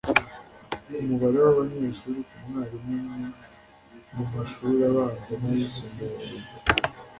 umubare 1.01 1.37
w 1.45 1.47
abanyeshuri 1.53 2.19
ku 2.29 2.35
mwarimu 2.45 2.95
umwe 3.13 3.29
mu 4.15 4.23
mashuri 4.33 4.77
abanza 4.89 5.33
n 5.41 5.43
ayisumbuye 5.49 6.09
ya 6.15 6.23
leta 6.31 6.55